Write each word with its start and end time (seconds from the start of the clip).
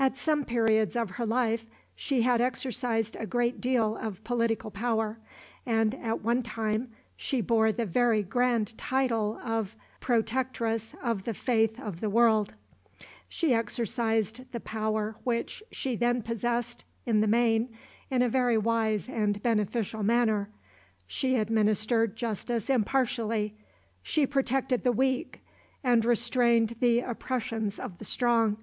At 0.00 0.18
some 0.18 0.44
periods 0.44 0.96
of 0.96 1.10
her 1.10 1.24
life 1.24 1.64
she 1.94 2.22
had 2.22 2.40
exercised 2.40 3.14
a 3.14 3.24
great 3.24 3.60
deal 3.60 3.96
of 3.98 4.24
political 4.24 4.72
power, 4.72 5.20
and 5.64 5.94
at 5.94 6.24
one 6.24 6.42
time 6.42 6.90
she 7.16 7.40
bore 7.40 7.70
the 7.70 7.86
very 7.86 8.24
grand 8.24 8.76
title 8.76 9.38
of 9.44 9.76
Protectress 10.00 10.96
of 11.00 11.22
the 11.22 11.34
faith 11.34 11.78
of 11.78 12.00
the 12.00 12.10
world. 12.10 12.54
She 13.28 13.54
exercised 13.54 14.50
the 14.50 14.58
power 14.58 15.14
which 15.22 15.62
she 15.70 15.94
then 15.94 16.20
possessed, 16.22 16.82
in 17.06 17.20
the 17.20 17.28
main, 17.28 17.72
in 18.10 18.22
a 18.22 18.28
very 18.28 18.58
wise 18.58 19.08
and 19.08 19.40
beneficial 19.40 20.02
manner. 20.02 20.50
She 21.06 21.36
administered 21.36 22.16
justice 22.16 22.70
impartially. 22.70 23.54
She 24.02 24.26
protected 24.26 24.82
the 24.82 24.90
weak, 24.90 25.42
and 25.84 26.04
restrained 26.04 26.74
the 26.80 27.02
oppressions 27.02 27.78
of 27.78 27.98
the 27.98 28.04
strong. 28.04 28.56